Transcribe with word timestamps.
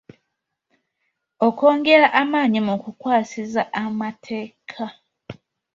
Okwongera 1.47 2.07
amaanyi 2.21 2.59
mu 2.67 2.75
kukwasisa 2.83 3.61
amateeka. 3.83 4.83